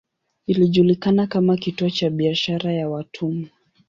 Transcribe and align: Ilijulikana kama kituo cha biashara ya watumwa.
Ilijulikana 0.47 1.27
kama 1.27 1.57
kituo 1.57 1.89
cha 1.89 2.09
biashara 2.09 2.73
ya 2.73 2.89
watumwa. 2.89 3.49